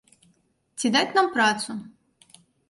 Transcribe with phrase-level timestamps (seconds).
[0.81, 1.77] Ці даць нам працу!